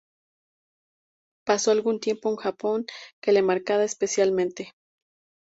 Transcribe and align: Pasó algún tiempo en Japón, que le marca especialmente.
Pasó 1.45 1.69
algún 1.69 1.99
tiempo 1.99 2.31
en 2.31 2.35
Japón, 2.37 2.87
que 3.21 3.31
le 3.31 3.43
marca 3.43 3.83
especialmente. 3.83 4.73